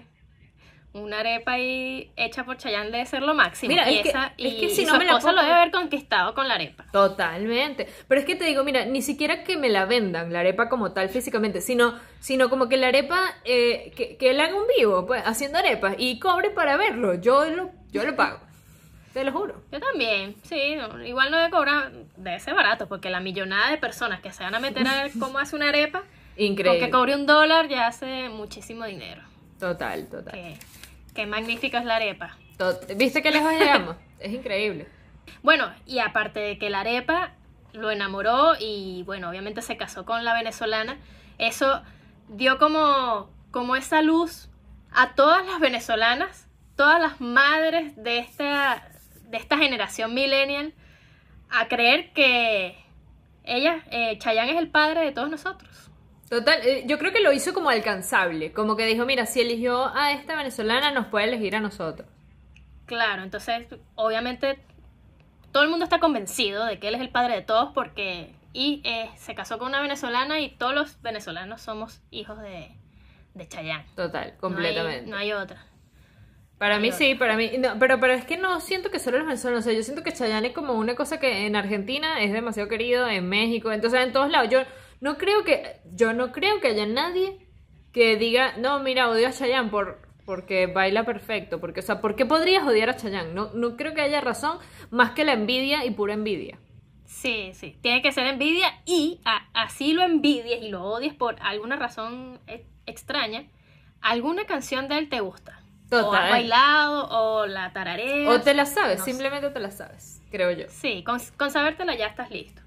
[0.95, 3.69] Una arepa ahí hecha por Chayanne debe ser lo máximo.
[3.71, 5.43] Mira, y es que- esa, es que si y no su me la puedo lo
[5.43, 6.85] debe haber conquistado con la arepa.
[6.93, 7.87] Totalmente.
[8.09, 10.93] Pero es que te digo, mira, ni siquiera que me la vendan, la arepa como
[10.93, 15.07] tal físicamente, sino, sino como que la arepa, eh, que, que él haga un vivo,
[15.07, 17.15] pues, haciendo arepas y cobre para verlo.
[17.15, 18.41] Yo lo, yo lo pago.
[19.15, 19.63] Te lo juro.
[19.71, 23.77] Yo también, sí, no, igual no debe cobrar, debe ser barato, porque la millonada de
[23.79, 26.03] personas que se van a meter a ver cómo hace una arepa,
[26.37, 26.79] Increíble.
[26.87, 29.21] que cobre un dólar ya hace muchísimo dinero.
[29.61, 30.57] Total, total.
[31.15, 32.37] Qué magnífica es la arepa.
[32.97, 33.97] ¿Viste que lejos llegamos?
[34.21, 34.87] es increíble.
[35.43, 37.33] Bueno, y aparte de que la arepa
[37.73, 40.99] lo enamoró y bueno, obviamente se casó con la venezolana,
[41.39, 41.83] eso
[42.29, 44.49] dio como, como esa luz
[44.93, 48.89] a todas las venezolanas, todas las madres de esta,
[49.25, 50.75] de esta generación millennial,
[51.51, 52.77] a creer que
[53.45, 55.91] ella, eh, Chayanne es el padre de todos nosotros.
[56.33, 59.95] Total, eh, yo creo que lo hizo como alcanzable, como que dijo, mira, si eligió
[59.95, 62.09] a esta venezolana, nos puede elegir a nosotros.
[62.87, 63.67] Claro, entonces
[63.97, 64.59] obviamente
[65.53, 68.81] todo el mundo está convencido de que él es el padre de todos porque y
[68.85, 72.71] eh, se casó con una venezolana y todos los venezolanos somos hijos de,
[73.35, 73.85] de Chayanne.
[73.95, 75.11] Total, No hay- completamente.
[75.11, 75.67] No hay, otra.
[76.57, 77.51] Para mí sí, para mí.
[77.59, 79.67] no, pero, pero es que no siento que solo los venezolanos.
[79.67, 82.71] O sea, yo siento que Chayanne es como una cosa que en Argentina es demasiado
[82.71, 84.49] querido, en México, entonces en todos lados.
[84.49, 84.61] Yo
[85.03, 85.81] no creo que.
[85.93, 87.47] Yo no creo que haya nadie
[87.93, 91.61] que diga, no, mira, odio a Chayanne por, porque baila perfecto.
[91.61, 93.35] Porque, o sea, ¿por qué podrías odiar a Chayanne?
[93.35, 94.59] No, no creo que haya razón
[94.91, 96.59] más que la envidia y pura envidia.
[97.05, 97.77] Sí, sí.
[97.83, 102.41] Tiene que ser envidia y a- así lo envidies y lo odies por alguna razón
[102.47, 103.45] e- extraña.
[104.01, 105.59] Alguna canción de él te gusta.
[105.91, 108.27] O has bailado o la tarareas.
[108.35, 109.11] O te la sabes, no sé.
[109.11, 110.65] simplemente te la sabes, creo yo.
[110.71, 112.62] Sí, con, con sabértela ya estás listo.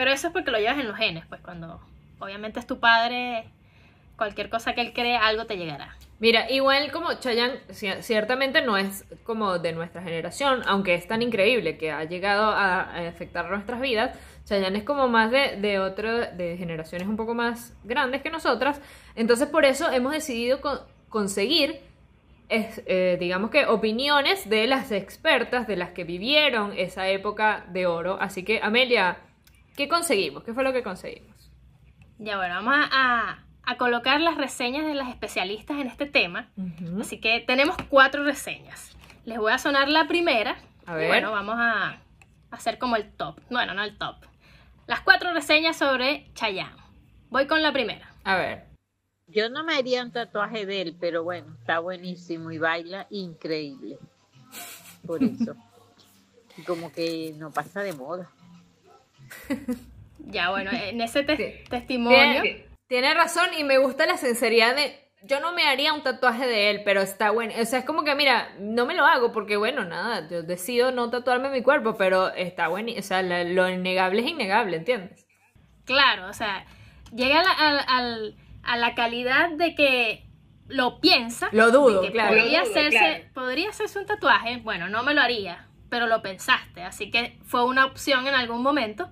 [0.00, 1.78] Pero eso es porque lo llevas en los genes, pues cuando
[2.20, 3.44] obviamente es tu padre,
[4.16, 5.94] cualquier cosa que él cree, algo te llegará.
[6.20, 11.20] Mira, igual como Chayanne ci- ciertamente no es como de nuestra generación, aunque es tan
[11.20, 16.10] increíble que ha llegado a, afectar nuestras vidas, Chayanne es como más de, de otro,
[16.10, 18.80] de generaciones un poco más grandes que nosotras,
[19.16, 21.78] entonces por eso hemos decidido con- conseguir,
[22.48, 27.84] es, eh, digamos que opiniones de las expertas, de las que vivieron esa época de
[27.86, 29.18] oro, así que Amelia,
[29.80, 30.44] ¿qué conseguimos?
[30.44, 31.50] ¿Qué fue lo que conseguimos?
[32.18, 32.88] Ya bueno, vamos a,
[33.30, 36.50] a- a colocar las reseñas de las especialistas en este tema.
[37.00, 38.94] Así que tenemos cuatro reseñas.
[39.24, 40.58] Les voy a sonar la primera.
[40.84, 41.08] A y ver.
[41.08, 41.98] bueno, vamos a
[42.50, 43.40] hacer como el top.
[43.50, 44.16] Bueno, no el top.
[44.86, 46.76] Las cuatro reseñas sobre Chayanne.
[47.30, 48.06] Voy con la primera.
[48.24, 48.66] A ver.
[49.28, 53.98] Yo no me haría un tatuaje de él, pero bueno, está buenísimo y baila increíble.
[55.06, 55.54] Por eso.
[56.58, 58.28] Y como que no pasa de moda.
[60.18, 61.68] Ya bueno, en ese te- Sí.
[61.70, 62.42] testimonio.
[62.42, 66.46] Tiene, tiene razón y me gusta la sinceridad de yo no me haría un tatuaje
[66.46, 67.52] de él, pero está bueno.
[67.60, 70.92] O sea, es como que mira, no me lo hago porque bueno, nada, yo decido
[70.92, 72.92] no tatuarme mi cuerpo, pero está bueno.
[72.98, 75.26] O sea, la- lo innegable es innegable, ¿entiendes?
[75.84, 76.64] Claro, o sea,
[77.14, 80.24] llega a la, al- al- a la calidad de que
[80.68, 81.48] lo piensa.
[81.52, 82.28] Lo dudo, de que claro.
[82.36, 83.24] Podría, Lo dudo, hacerse, claro.
[83.34, 84.58] podría hacerse un tatuaje.
[84.62, 86.82] Bueno, no me lo haría, pero lo pensaste.
[86.82, 89.10] Así que fue una opción en algún momento.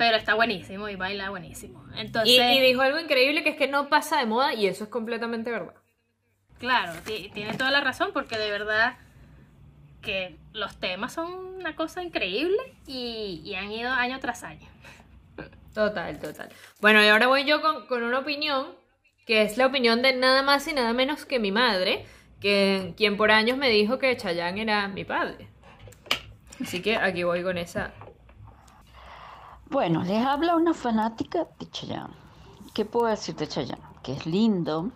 [0.00, 1.84] Pero está buenísimo y baila buenísimo.
[1.94, 4.84] Entonces, Y, y dijo algo increíble que es que no pasa de moda y eso
[4.84, 5.74] es completamente verdad.
[6.58, 8.96] claro, ti- tiene toda la razón porque de verdad
[10.00, 14.66] que los temas son una cosa increíble y, y han ido año tras año.
[15.74, 16.48] Total, total.
[16.80, 18.68] Bueno, y ahora voy yo con, con una opinión,
[19.26, 22.06] que es la opinión de nada más y nada menos que mi madre,
[22.40, 25.46] que, quien por años me dijo que Chayanne era mi padre.
[26.62, 27.92] Así que aquí voy con esa.
[29.70, 32.14] Bueno, les habla una fanática de Chayanne.
[32.74, 33.82] ¿Qué puedo decir de Chayanne?
[34.02, 34.90] Que es lindo,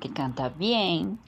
[0.00, 1.20] que canta bien,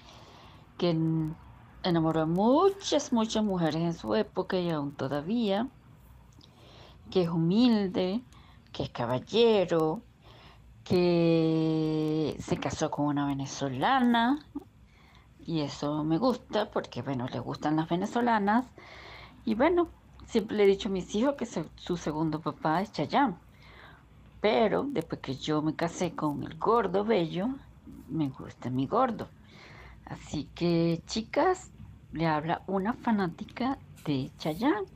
[0.79, 1.37] que en-
[1.83, 5.69] enamoró a muchas, muchas mujeres en su época y aún todavía,
[7.11, 8.23] que es humilde,
[8.73, 10.03] que es caballero,
[10.85, 14.39] que se casó con una venezolana
[15.39, 18.67] y eso me gusta porque, bueno, le gustan las venezolanas
[19.45, 19.89] y bueno,
[20.29, 23.35] siempre le he dicho a mis hijos que se- su segundo papá es Chayanne.
[24.41, 27.49] Pero después que yo me casé con el gordo bello,
[28.09, 29.29] me gusta mi gordo.
[30.07, 31.71] Así que, chicas,
[32.13, 34.87] le habla una fanática de Chayanne.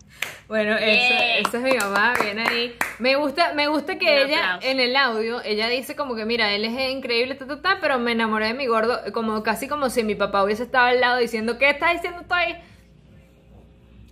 [0.48, 0.88] Bueno, Bien.
[0.90, 2.74] esa, esa es mi mamá, viene ahí.
[2.98, 4.68] Me gusta, me gusta que Un ella aplauso.
[4.68, 7.98] en el audio, ella dice como que mira, él es increíble, ta, ta, ta, pero
[7.98, 11.18] me enamoré de mi gordo, como casi como si mi papá hubiese estado al lado
[11.18, 12.54] diciendo, ¿qué estás diciendo tú ahí?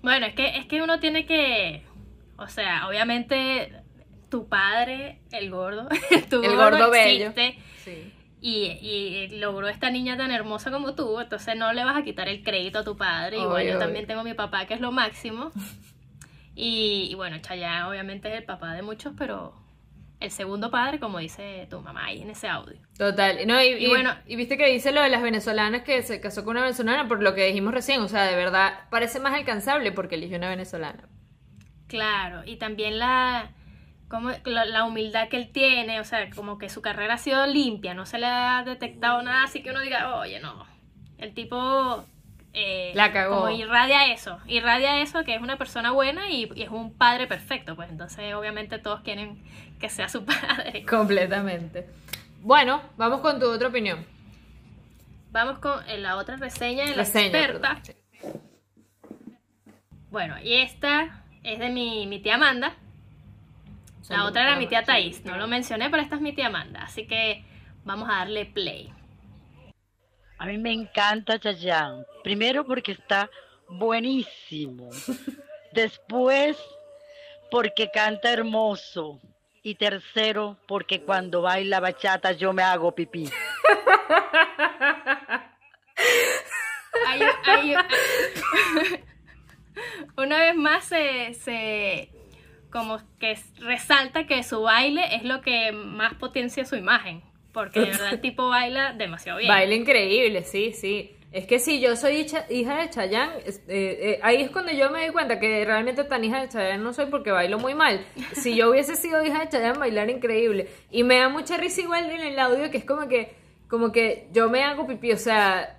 [0.03, 1.83] Bueno, es que, es que uno tiene que,
[2.37, 3.73] o sea, obviamente
[4.31, 5.89] tu padre, el gordo,
[6.31, 7.29] tu El gordo, gordo bello.
[7.31, 8.13] existe Sí.
[8.41, 12.29] y, y logró esta niña tan hermosa como tú, entonces no le vas a quitar
[12.29, 13.39] el crédito a tu padre.
[13.39, 15.51] Igual Obvio, yo también tengo a mi papá, que es lo máximo.
[16.55, 19.55] Y, y bueno, Chayanne obviamente es el papá de muchos, pero
[20.21, 22.79] el segundo padre, como dice tu mamá ahí en ese audio.
[22.97, 23.39] Total.
[23.47, 26.21] No, y, Y y- bueno- y viste que dice lo de las venezolanas que se
[26.21, 28.01] casó con una venezolana por lo que dijimos recién.
[28.03, 31.09] O sea, de verdad parece más alcanzable porque eligió una venezolana.
[31.89, 33.51] Claro, y también la,
[34.09, 37.45] como, la, la humildad que él tiene, o sea, como que su carrera ha sido
[37.47, 40.67] limpia, no se le ha detectado nada, así que uno diga, oye, no,
[41.19, 42.05] el tipo...
[42.53, 43.37] eh, La cagó.
[43.37, 47.27] Como irradia eso, irradia eso, que es una persona buena y, y es un padre
[47.27, 49.43] perfecto, pues entonces obviamente todos quieren
[49.79, 50.85] que sea su padre.
[50.87, 51.89] Completamente.
[52.43, 54.05] Bueno, vamos con tu otra opinión.
[55.31, 57.81] Vamos con eh, la otra reseña de la Reseña, experta.
[57.81, 57.93] perdón, sí.
[60.11, 62.75] Bueno, y esta es de mi, mi tía Amanda.
[64.09, 64.85] La otra era mi tía.
[64.85, 67.45] Thais, no lo mencioné, pero esta es mi tía Amanda, así que
[67.85, 68.93] vamos a darle play.
[70.41, 72.05] A mí me encanta Chayanne.
[72.25, 73.29] Primero porque está
[73.69, 74.89] buenísimo.
[75.73, 76.57] Después
[77.51, 79.21] porque canta hermoso.
[79.63, 83.29] Y tercero porque cuando baila bachata yo me hago pipí.
[90.17, 92.11] Una vez más se, se-
[92.71, 97.23] como que resalta que su baile es lo que más potencia su imagen,
[97.53, 99.49] porque de verdad el tipo baila demasiado bien.
[99.49, 101.17] Baile increíble, sí, sí.
[101.33, 104.91] Es que si yo soy hicha- hija de Chayanne, eh, eh, ahí es cuando yo
[104.91, 108.05] me di cuenta que realmente tan hija de Chayanne no soy porque bailo muy mal.
[108.33, 110.69] Si yo hubiese sido hija de Chayanne, bailar increíble.
[110.91, 113.33] Y me da mucha risa igual en el audio que es como que,
[113.69, 115.77] como que yo me hago pipí, o sea,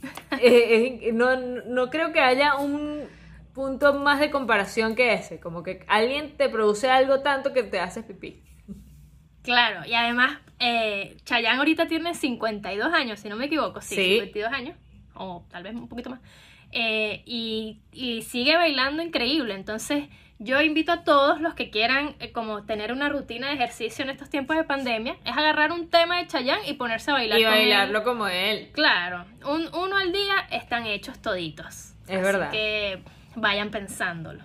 [0.40, 3.02] eh, no, no creo que haya un
[3.52, 5.40] punto más de comparación que ese.
[5.40, 8.42] Como que alguien te produce algo tanto que te haces pipí.
[9.42, 14.02] Claro, y además eh, Chayanne ahorita tiene 52 años, si no me equivoco, sí, Sí.
[14.20, 14.76] 52 años,
[15.14, 16.20] o tal vez un poquito más,
[16.72, 20.04] eh, y, y sigue bailando increíble, entonces
[20.38, 24.10] yo invito a todos los que quieran eh, como tener una rutina de ejercicio en
[24.10, 27.44] estos tiempos de pandemia, es agarrar un tema de Chayanne y ponerse a bailar Y
[27.44, 27.58] con él.
[27.60, 28.70] bailarlo como él.
[28.72, 31.94] Claro, un, uno al día están hechos toditos.
[32.06, 32.50] Es Así verdad.
[32.50, 33.02] que
[33.36, 34.42] vayan pensándolo.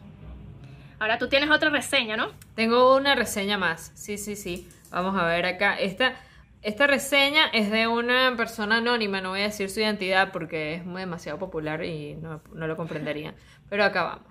[0.99, 2.31] Ahora tú tienes otra reseña, ¿no?
[2.55, 3.91] Tengo una reseña más.
[3.95, 4.67] Sí, sí, sí.
[4.95, 5.75] Vamos a ver acá.
[5.77, 6.13] Esta,
[6.61, 9.19] esta reseña es de una persona anónima.
[9.19, 12.77] No voy a decir su identidad porque es muy demasiado popular y no, no lo
[12.77, 13.35] comprendería.
[13.69, 14.25] Pero acá vamos.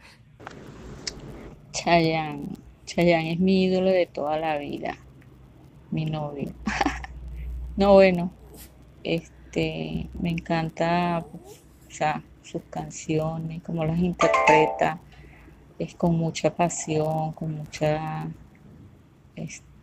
[1.72, 2.48] Chayanne.
[2.86, 4.96] Chayanne es mi ídolo de toda la vida.
[5.90, 6.54] Mi novio.
[7.76, 8.30] No, bueno,
[9.02, 11.26] este, me encanta,
[11.88, 15.00] o sea, sus canciones, cómo las interpreta.
[15.76, 18.28] Es con mucha pasión, con mucha,
[19.34, 19.73] este,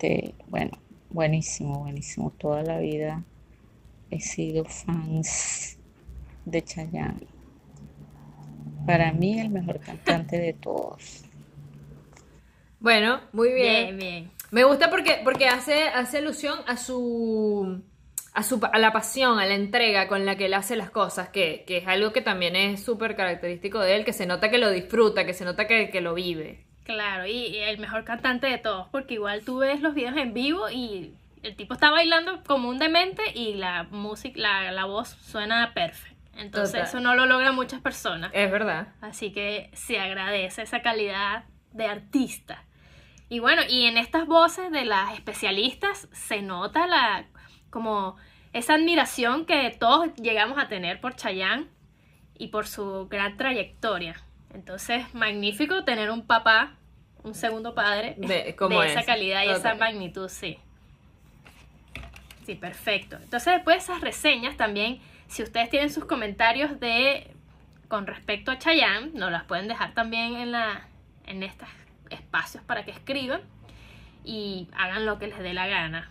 [0.47, 0.71] bueno,
[1.09, 2.31] buenísimo, buenísimo.
[2.37, 3.23] Toda la vida
[4.09, 5.77] he sido fans
[6.45, 7.27] de Chayanne.
[8.85, 11.23] Para mí el mejor cantante de todos.
[12.79, 13.97] Bueno, muy bien.
[13.97, 14.31] Bien, bien.
[14.51, 17.81] Me gusta porque, porque hace, hace alusión a su,
[18.33, 21.29] a su a la pasión, a la entrega con la que él hace las cosas,
[21.29, 24.57] que, que es algo que también es súper característico de él, que se nota que
[24.57, 26.65] lo disfruta, que se nota que, que lo vive.
[26.93, 30.33] Claro, y, y el mejor cantante de todos, porque igual tú ves los videos en
[30.33, 35.09] vivo y el tipo está bailando como un demente y la música, la, la voz
[35.09, 36.11] suena perfecta.
[36.35, 36.87] Entonces Total.
[36.87, 38.31] eso no lo logran muchas personas.
[38.33, 38.87] Es verdad.
[39.01, 42.63] Así que se agradece esa calidad de artista.
[43.29, 47.25] Y bueno, y en estas voces de las especialistas se nota la
[47.69, 48.17] como
[48.53, 51.67] esa admiración que todos llegamos a tener por Chayanne
[52.37, 54.15] y por su gran trayectoria.
[54.53, 56.75] Entonces, magnífico tener un papá,
[57.23, 60.57] un segundo padre De- como esa calidad y esa magnitud, sí.
[62.45, 63.17] Sí, perfecto.
[63.21, 67.27] Entonces, después de esas reseñas también, si ustedes tienen sus comentarios de
[67.87, 70.87] con respecto a Chayanne, nos las pueden dejar también en la
[71.27, 71.67] en estos
[72.09, 73.41] espacios para que escriban
[74.23, 76.09] y hagan lo que les dé la gana.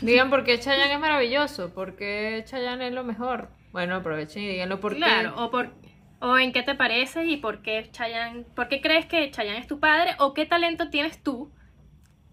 [0.00, 3.48] Digan por qué Chayanne es maravilloso, por qué Chayanne es lo mejor.
[3.72, 5.40] Bueno, aprovechen y díganlo por Claro, qué.
[5.40, 5.70] o por
[6.20, 9.66] o en qué te parece y por qué Chayanne, por qué crees que Chayanne es
[9.66, 11.52] tu padre o qué talento tienes tú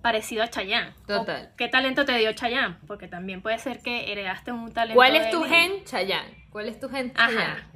[0.01, 0.93] parecido a Chayanne.
[1.07, 1.49] Total.
[1.51, 5.15] O qué talento te dio Chayanne, porque también puede ser que heredaste un talento ¿Cuál
[5.15, 6.45] es tu gen Chayanne?
[6.49, 7.41] ¿Cuál es tu gen Chayanne?
[7.41, 7.67] Ajá.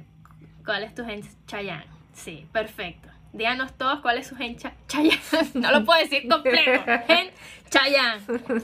[0.64, 1.86] ¿Cuál es tu gen Chayanne?
[2.12, 3.08] Sí, perfecto.
[3.32, 5.20] Díganos todos cuál es su gen Cha- Chayanne.
[5.54, 6.82] No lo puedo decir completo.
[7.06, 7.30] Gen
[7.70, 8.22] Chayanne.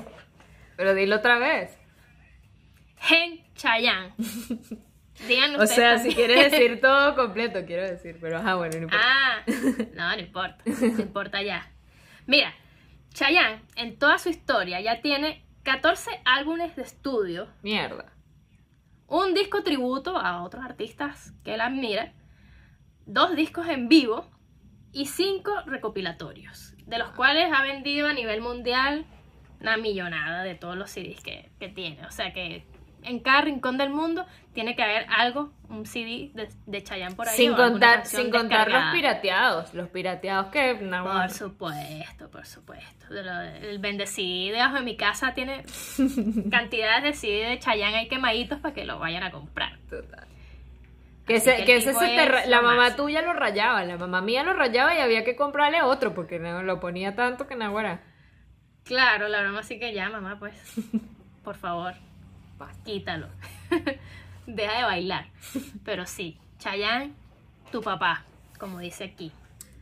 [0.76, 1.76] Pero dilo otra vez.
[3.00, 4.12] Gen Chayanne.
[5.26, 6.10] Díganos O sea, también.
[6.10, 8.18] si quieres decir todo completo, quiero decir.
[8.20, 9.04] Pero ajá, bueno, no importa.
[9.06, 9.42] Ah,
[9.94, 10.58] no, no importa.
[10.64, 11.70] No importa ya.
[12.26, 12.54] Mira,
[13.14, 18.12] Chayanne en toda su historia ya tiene 14 álbumes de estudio, Mierda.
[19.06, 22.12] un disco tributo a otros artistas que él admira,
[23.06, 24.30] dos discos en vivo
[24.92, 29.04] y cinco recopilatorios, de los cuales ha vendido a nivel mundial
[29.60, 32.06] una millonada de todos los CDs que, que tiene.
[32.06, 32.64] O sea que
[33.02, 37.28] en cada rincón del mundo tiene que haber algo, un CD de, de Chayanne por
[37.28, 37.36] ahí.
[37.36, 39.74] Sin contar, sin contar los pirateados.
[39.74, 40.74] Los pirateados que.
[40.74, 43.06] no, Por supuesto, por supuesto.
[43.62, 45.64] El vendecid debajo de mi casa tiene
[46.50, 49.78] cantidades de CD de Chayanne ahí quemaditos para que lo vayan a comprar.
[49.88, 50.26] Total.
[51.26, 53.04] Que ese, que que ese se te la mamá máximo.
[53.04, 56.62] tuya lo rayaba, la mamá mía lo rayaba y había que comprarle otro porque no
[56.62, 58.00] lo ponía tanto que naguará.
[58.82, 60.54] Claro, la broma sí que ya, mamá, pues.
[61.44, 61.94] Por favor,
[62.84, 63.28] quítalo.
[64.46, 65.26] Deja de bailar.
[65.84, 67.12] Pero sí, Chayanne,
[67.70, 68.24] tu papá,
[68.58, 69.32] como dice aquí.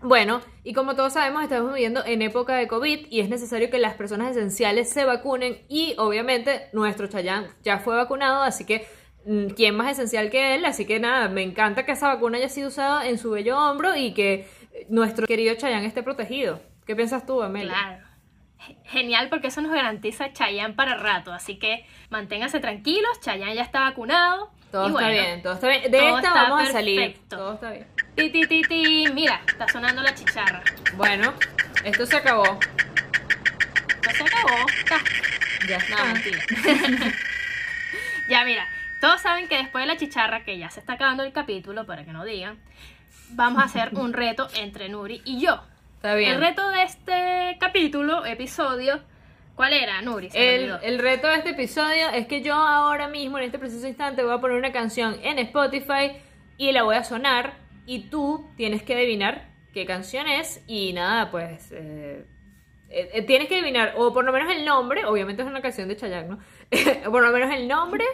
[0.03, 3.79] Bueno, y como todos sabemos, estamos viviendo en época de COVID y es necesario que
[3.79, 8.87] las personas esenciales se vacunen y obviamente nuestro Chayán ya fue vacunado, así que
[9.25, 10.65] mm, ¿quién más esencial que él?
[10.67, 13.97] Así que nada, me encanta que esa vacuna haya sido usada en su bello hombro
[13.97, 14.47] y que
[14.91, 16.61] nuestro querido Chayán esté protegido.
[16.87, 17.73] ¿Qué piensas tú, Amelia?
[17.73, 18.06] Claro.
[18.59, 21.33] Ge- Genial porque eso nos garantiza Chayanne para rato.
[21.33, 24.51] Así que manténganse tranquilos, Chayanne ya está vacunado.
[24.73, 25.91] Todo y está bien, todo está bien.
[25.91, 27.01] De esta vamos a salir.
[27.01, 27.37] perfecto.
[27.37, 27.87] Todo está bien.
[28.17, 29.07] Ti, ti, ti, ti.
[29.13, 30.63] Mira, está sonando la chicharra.
[30.97, 31.35] Bueno,
[31.85, 32.45] esto se acabó.
[32.45, 34.57] No se acabó.
[35.69, 35.97] Ya está.
[35.99, 36.39] No, mentira.
[38.29, 38.67] ya, mira,
[39.01, 42.05] todos saben que después de la chicharra, que ya se está acabando el capítulo, para
[42.05, 42.59] que no digan,
[43.31, 45.63] vamos a hacer un reto entre Nuri y yo.
[45.97, 46.35] Está bien.
[46.35, 49.01] El reto de este capítulo, episodio,
[49.55, 50.29] ¿cuál era, Nuri?
[50.35, 54.35] El, reto de este episodio es que yo ahora mismo, en este preciso instante, voy
[54.35, 56.13] a poner una canción en Spotify
[56.59, 57.55] y la voy a sonar
[57.87, 62.27] y tú tienes que adivinar qué canción es y nada, pues eh,
[62.91, 65.89] eh, eh, tienes que adivinar o por lo menos el nombre, obviamente es una canción
[65.89, 66.39] de Chayanne, ¿no?
[67.11, 68.05] por lo menos el nombre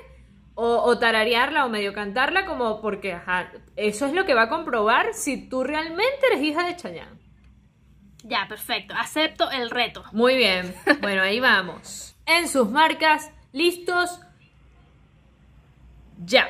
[0.54, 4.48] o, o tararearla o medio cantarla como porque, ajá, eso es lo que va a
[4.48, 7.21] comprobar si tú realmente eres hija de Chayanne.
[8.24, 8.94] Ya, perfecto.
[8.96, 10.04] Acepto el reto.
[10.12, 10.74] Muy bien.
[11.00, 12.16] Bueno, ahí vamos.
[12.26, 14.20] En sus marcas, listos.
[16.24, 16.48] Ya.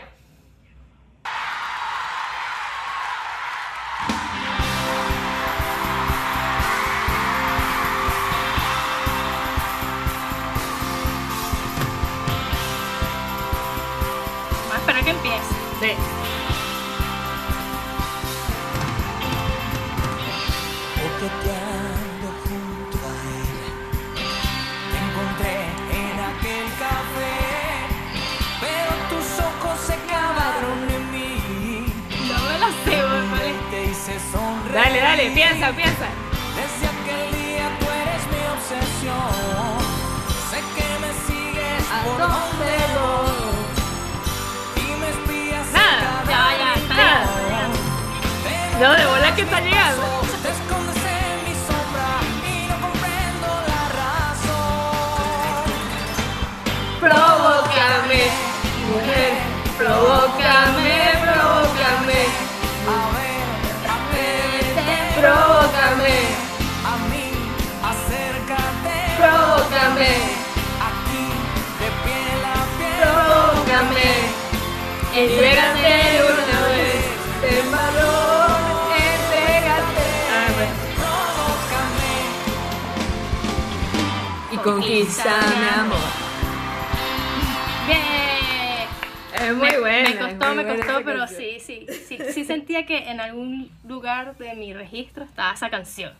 [75.64, 77.04] Entrégate una vez.
[77.70, 78.60] Valor,
[78.96, 80.06] entrégate.
[80.96, 82.12] Provócame,
[84.52, 85.98] Y conquístame, amor.
[87.86, 88.88] Bien.
[89.34, 90.08] Es muy me, buena.
[90.08, 94.36] Me costó, me buena costó, pero sí, sí, sí, sí sentía que en algún lugar
[94.38, 96.12] de mi registro estaba esa canción.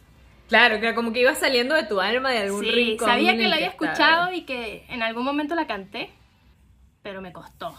[0.48, 3.08] Claro, que como que iba saliendo de tu alma de algún Sí, rincón.
[3.08, 6.10] sabía que la había escuchado y que en algún momento la canté,
[7.02, 7.75] pero me costó.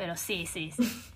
[0.00, 0.82] Pero sí, sí, sí.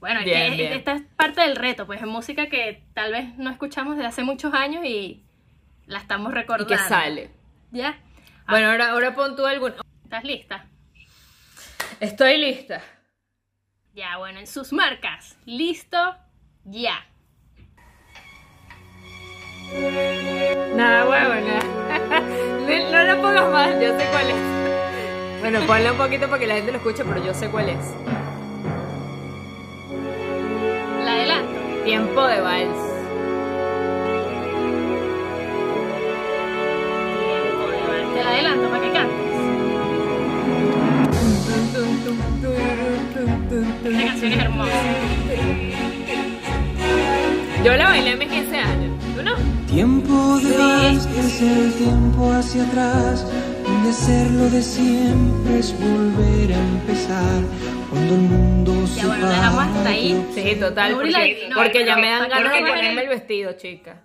[0.00, 3.96] Bueno, Bien, esta es parte del reto, pues es música que tal vez no escuchamos
[3.96, 5.24] desde hace muchos años y
[5.86, 6.68] la estamos Y recordando.
[6.72, 7.30] que sale.
[7.72, 7.98] ¿Ya?
[8.46, 9.74] Ah, Bueno, ahora, ahora pon tú algún.
[10.04, 10.66] ¿Estás lista?
[11.98, 12.80] Estoy lista.
[13.92, 15.36] Ya, bueno, en sus marcas.
[15.46, 16.16] Listo,
[16.64, 17.04] ya.
[20.76, 21.58] Nada, huevona.
[22.68, 24.57] No, no lo pongas más, yo sé cuál es.
[25.40, 27.78] Bueno, ponle un poquito para que la gente lo escuche, pero yo sé cuál es.
[31.04, 31.84] La adelanto.
[31.84, 32.68] Tiempo de vals.
[37.24, 38.14] Tiempo de vals.
[38.14, 39.16] Te la adelanto para que cantes.
[43.84, 44.72] Esta canción es hermosa.
[47.64, 48.92] Yo la bailé a mis 15 años.
[49.16, 49.34] ¿Tú no?
[49.66, 53.26] Tiempo de vals es el tiempo hacia atrás,
[53.78, 57.42] donde de ser lo de siempre es volver a empezar.
[57.90, 60.26] Cuando el mundo se Ya bueno, dejamos hasta ahí.
[60.34, 64.02] Sí, total, porque, ya me dan ganas de ponerme el vestido, chica.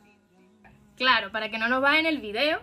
[0.95, 2.59] Claro, para que no nos va en el video,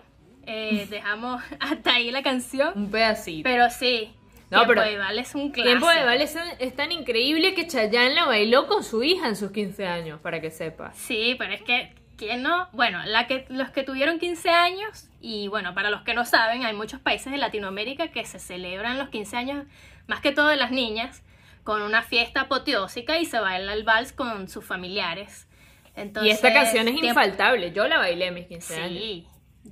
[0.46, 2.72] eh, dejamos hasta ahí la canción.
[2.76, 3.42] Un pedacito.
[3.48, 4.10] Pero sí,
[4.50, 5.68] No, Tiempo pero- de Vals es un clásico.
[5.68, 9.36] Tiempo de Vals es, es tan increíble que Chayanne la bailó con su hija en
[9.36, 10.96] sus 15 años, para que sepas.
[10.96, 12.68] Sí, pero es que, ¿quién no?
[12.72, 16.64] Bueno, la que, los que tuvieron 15 años, y bueno, para los que no saben,
[16.64, 19.64] hay muchos países de Latinoamérica que se celebran los 15 años,
[20.06, 21.22] más que todo de las niñas,
[21.64, 25.48] con una fiesta apoteósica y se baila el vals con sus familiares.
[25.96, 27.72] Entonces, y esta canción es tiempo- infaltable.
[27.72, 28.98] Yo la bailé en mis 15 años.
[29.02, 29.26] Sí,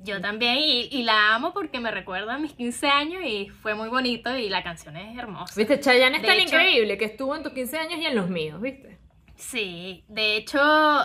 [0.05, 3.75] yo también, y, y la amo porque me recuerda a mis 15 años y fue
[3.75, 5.55] muy bonito y la canción es hermosa.
[5.57, 8.15] Viste, Chayanne es De tan hecho- increíble que estuvo en tus 15 años y en
[8.17, 8.99] los míos, ¿viste?
[9.37, 10.61] Sí, de hecho,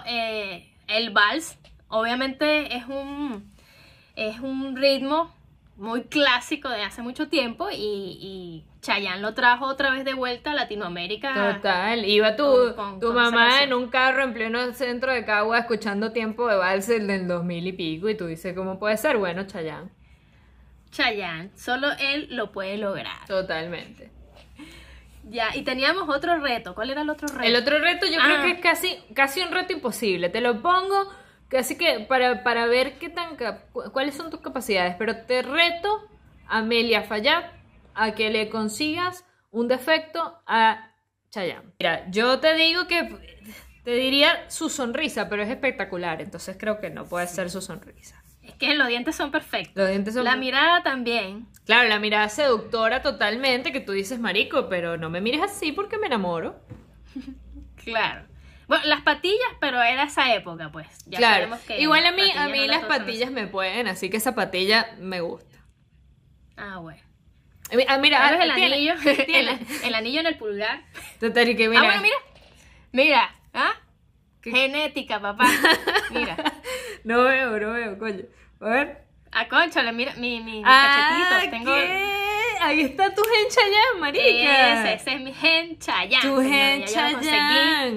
[0.06, 3.52] eh, el vals obviamente es un,
[4.16, 5.34] es un ritmo
[5.76, 10.52] muy clásico de hace mucho tiempo y, y Chayanne lo trajo otra vez de vuelta
[10.52, 11.56] a Latinoamérica.
[11.56, 12.06] Total.
[12.06, 15.60] Iba tu, Con- con- tu con mamá en un carro en pleno centro de Cagua
[15.60, 19.18] escuchando tiempo de vals el del 2000 y pico y tú dices, ¿cómo puede ser?
[19.18, 19.90] Bueno, Chayanne.
[20.92, 23.26] Chayanne, solo él lo puede lograr.
[23.28, 24.12] Totalmente.
[25.26, 26.76] Ya, y teníamos otro reto.
[26.76, 27.44] ¿Cuál era el otro reto?
[27.44, 28.26] El otro reto yo Ah.
[28.26, 30.30] creo que es casi, casi un reto imposible.
[30.30, 31.10] Te lo pongo
[31.48, 33.38] casi que para, para ver qué tan
[33.72, 34.96] cu- cuáles son tus capacidades.
[34.98, 36.08] Pero te reto,
[36.48, 37.44] Amelia Fayad,
[37.96, 40.92] a que le consigas un defecto a
[41.30, 41.72] Chayanne.
[41.80, 43.44] Mira, yo te digo que
[43.84, 46.22] te diría su sonrisa, pero es espectacular.
[46.22, 48.23] Entonces creo que no puede ser su sonrisa.
[48.44, 49.76] Es que los dientes son perfectos.
[49.76, 50.24] Los dientes son...
[50.26, 51.48] La mirada también.
[51.66, 55.98] Claro, la mirada seductora totalmente, que tú dices, marico, pero no me mires así porque
[55.98, 56.60] me enamoro.
[57.84, 58.26] Claro.
[58.70, 60.88] Bueno, las patillas, pero era esa época, pues.
[61.06, 61.36] Ya claro.
[61.36, 64.96] sabemos que Igual a mí, a mí las patillas me pueden, así que esa patilla
[65.00, 65.58] me gusta.
[66.56, 67.02] Ah, bueno.
[67.72, 68.94] A mí- ah, mira, el ah, tiene- anillo,
[69.26, 69.52] tiene.
[69.52, 70.82] el, el anillo en el pulgar.
[71.20, 71.82] Total, y que mira.
[71.82, 72.16] Ah, bueno, mira.
[72.94, 73.74] Mira, ¿ah?
[74.52, 75.46] Genética, papá.
[76.12, 76.36] Mira.
[77.04, 78.24] No veo, no veo, coño.
[78.62, 78.98] A ver.
[79.34, 81.42] A conchale, mira, mi, mi, mis Ah.
[81.50, 81.74] Tengo.
[81.74, 82.56] ¿qué?
[82.62, 84.84] Ahí está tu gen Chayanne, marica.
[84.84, 86.30] Ese, ese es mi gen Chayanne.
[86.30, 87.92] tu gen ya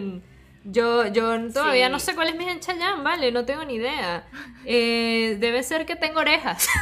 [0.65, 1.07] yo.
[1.07, 1.93] Yo, todavía Sí.
[1.93, 4.25] no sé cuál es mi gen Chayanne, vale, no tengo ni idea.
[4.65, 6.69] Eh, debe ser que tengo orejas.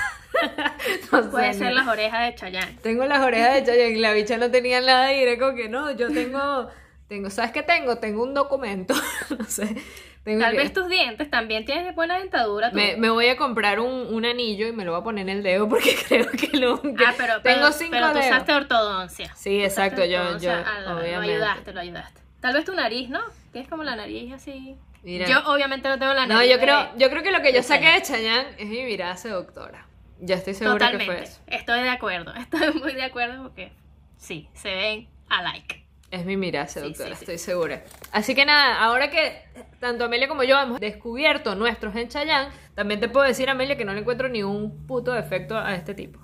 [1.12, 2.78] No Puede sé, ser las orejas de Chayanne.
[2.82, 5.68] Tengo las orejas de Chayanne y la bicha no tenía nada y era como que
[5.68, 6.68] no, yo tengo,
[7.08, 7.96] tengo, ¿sabes qué tengo?
[7.98, 8.94] Tengo un documento,
[9.38, 9.76] no sé.
[10.24, 12.70] Tengo Tal que- vez tus dientes también tienes buena dentadura.
[12.70, 15.36] me, me voy a comprar un, un anillo y me lo voy a poner en
[15.38, 18.26] el dedo porque creo que lo Ah, pero, tengo pero, cinco pero tú dedos.
[18.30, 19.34] usaste ortodoncia.
[19.36, 21.16] Sí, exacto, Usaste yo, yo, ortodoncia, ah, obviamente.
[21.16, 22.20] Lo ayudaste, lo ayudaste.
[22.40, 23.20] Tal vez tu nariz, ¿no?
[23.52, 24.76] Tienes como la nariz así.
[25.02, 25.26] Mira.
[25.26, 26.50] Yo obviamente no tengo la No, nariz.
[26.50, 29.16] yo de- creo, yo creo que lo que yo saqué de Chayanne es mi mirada
[29.18, 29.86] seductora.
[30.20, 31.30] Ya estoy segura que fue Totalmente.
[31.30, 31.40] eso.
[31.48, 32.32] Estoy de acuerdo.
[32.38, 33.72] Estoy muy de acuerdo porque
[34.16, 35.83] sí, se ven alike.
[36.14, 37.20] Es mi mirada seductora, sí, sí.
[37.22, 37.82] estoy segura.
[38.12, 39.42] Así que nada, ahora que
[39.80, 43.84] tanto Amelia como yo hemos descubierto nuestros en Chayanne, también te puedo decir, Amelia, que
[43.84, 46.20] no le encuentro ni un puto defecto a este tipo.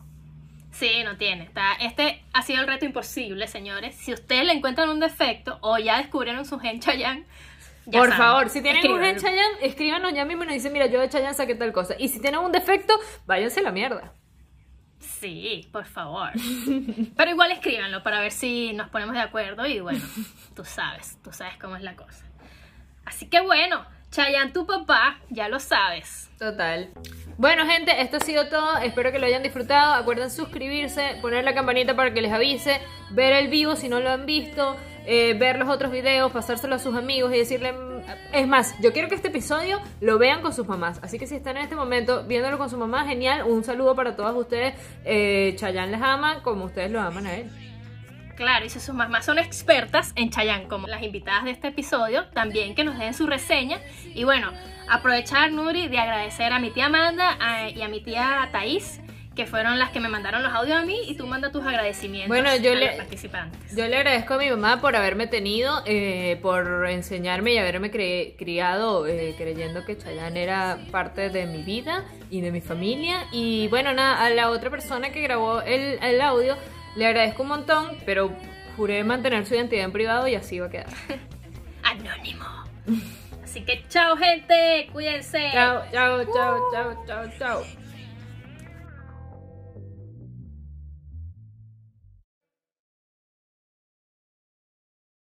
[0.70, 1.42] Sí, no tiene.
[1.42, 3.96] Está, este ha sido el reto imposible, señores.
[3.96, 7.24] Si ustedes le encuentran un defecto o ya descubrieron su gen Chayanne,
[7.86, 9.20] ya Por saben, favor, si tienen un en escríbanlo.
[9.20, 11.96] Chayanne, escríbanos ya mismo y nos dicen, mira, yo de Chayanne saqué tal cosa.
[11.98, 12.94] Y si tienen un defecto,
[13.26, 14.12] váyanse a la mierda.
[15.00, 16.30] Sí, por favor.
[17.16, 20.04] Pero igual escríbanlo para ver si nos ponemos de acuerdo y bueno,
[20.54, 22.24] tú sabes, tú sabes cómo es la cosa.
[23.04, 26.30] Así que bueno, Chayanne, tu papá, ya lo sabes.
[26.38, 26.90] Total.
[27.38, 28.78] Bueno, gente, esto ha sido todo.
[28.78, 29.94] Espero que lo hayan disfrutado.
[29.94, 32.80] Acuerden suscribirse, poner la campanita para que les avise,
[33.10, 34.76] ver el vivo si no lo han visto,
[35.06, 37.89] eh, ver los otros videos, pasárselo a sus amigos y decirle.
[38.32, 41.00] Es más, yo quiero que este episodio lo vean con sus mamás.
[41.02, 43.44] Así que si están en este momento viéndolo con su mamá, genial.
[43.44, 44.74] Un saludo para todas ustedes.
[45.04, 47.50] Eh, les ama como ustedes lo aman a él.
[48.36, 52.26] Claro, y si sus mamás son expertas en Chayanne, como las invitadas de este episodio,
[52.28, 53.80] también que nos den su reseña.
[54.14, 54.50] Y bueno,
[54.88, 57.36] aprovechar, Nuri, de agradecer a mi tía Amanda
[57.74, 59.02] y a mi tía Thais,
[59.34, 62.28] que fueron las que me mandaron los audios a mí, y tú manda tus agradecimientos
[62.28, 63.74] Bueno, yo a le- los participantes.
[63.76, 68.34] Yo le agradezco a mi mamá por haberme tenido, eh, por enseñarme y haberme cre-
[68.36, 73.24] criado eh, creyendo que Chayanne era parte de mi vida y de mi familia.
[73.32, 76.56] Y bueno, nada, a la otra persona que grabó el, el audio
[76.96, 78.32] le agradezco un montón, pero
[78.76, 80.88] juré mantener su identidad en privado y así va a quedar.
[81.84, 82.44] Anónimo.
[83.44, 85.50] Así que chao, gente, cuídense.
[85.52, 87.79] Chao, chao, chao, chao, chao, chao.